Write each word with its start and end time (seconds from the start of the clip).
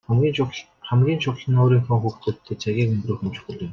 Хамгийн 0.87 1.19
чухал 1.23 1.49
нь 1.51 1.61
өөрийнхөө 1.63 1.97
хүүхдүүдтэйгээ 2.01 2.61
цагийг 2.63 2.89
өнгөрөөх 2.91 3.21
нь 3.23 3.33
чухал 3.35 3.59
юм. 3.65 3.69